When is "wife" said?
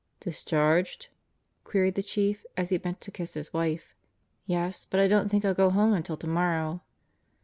3.53-3.93